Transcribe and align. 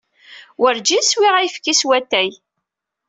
Werǧin 0.59 1.03
swiɣ 1.09 1.33
ayefki 1.35 1.73
s 1.79 1.81
watay. 1.87 2.29